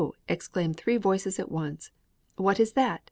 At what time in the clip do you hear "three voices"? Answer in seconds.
0.77-1.37